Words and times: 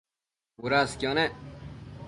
cudasquio 0.57 1.13
nec 1.13 1.33